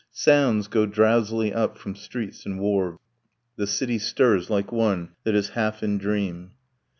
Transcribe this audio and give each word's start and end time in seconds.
Sounds 0.11 0.67
go 0.67 0.87
drowsily 0.87 1.53
up 1.53 1.77
from 1.77 1.95
streets 1.95 2.43
and 2.43 2.59
wharves. 2.59 2.97
The 3.55 3.67
city 3.67 3.99
stirs 3.99 4.49
like 4.49 4.71
one 4.71 5.09
that 5.25 5.35
is 5.35 5.49
half 5.49 5.83
in 5.83 5.99
dream. 5.99 6.53